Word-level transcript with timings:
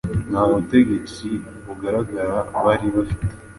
Nta 0.29 0.41
butegetsi 0.49 1.27
bugaragara 1.65 2.35
bari 2.65 2.87
bafite: 2.95 3.33